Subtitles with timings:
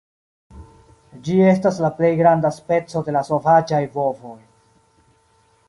[1.27, 4.35] Ĝi estas la plej granda speco de la sovaĝaj bovoj.